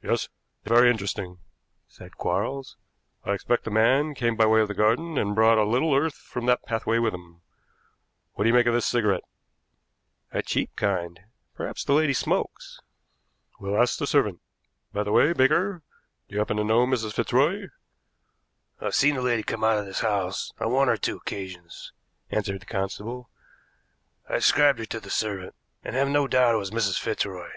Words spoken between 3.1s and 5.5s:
"I expect the man came by way of the garden and